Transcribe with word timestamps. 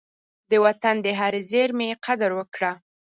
د 0.51 0.53
وطن 0.65 0.95
د 1.05 1.07
هرې 1.19 1.41
زېرمي 1.51 1.89
قدر 2.05 2.31
وکړه. 2.39 2.71